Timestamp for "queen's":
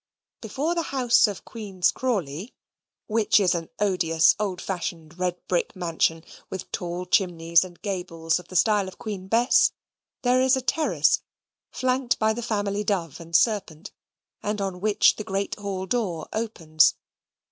1.45-1.91